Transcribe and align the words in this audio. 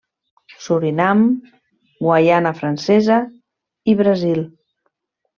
Surinam, 0.67 1.19
Guaiana 2.05 2.53
Francesa 2.59 3.17
i 3.93 3.95
Brasil. 4.01 4.41